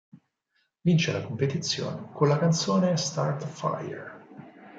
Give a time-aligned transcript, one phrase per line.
[0.83, 4.11] Vince la competizione con la canzone "Start a Fire.